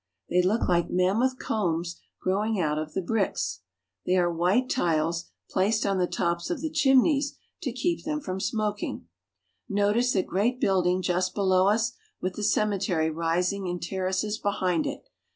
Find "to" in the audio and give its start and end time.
7.61-7.71